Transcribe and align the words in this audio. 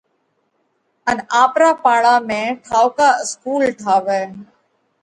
ان 1.09 1.17
آپرا 1.43 1.71
پاڙا 1.83 2.15
۾ 2.29 2.41
ٺائُوڪا 2.69 3.09
اِسڪُول 3.23 3.63
ٺاوئہ۔ 3.79 4.21